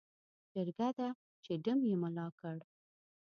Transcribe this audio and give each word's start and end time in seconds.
جرګه 0.53 0.89
ده 0.97 1.07
چې 1.43 1.51
ډم 1.63 1.79
یې 1.89 1.95
ملا 2.01 2.27
کړ. 2.39 2.57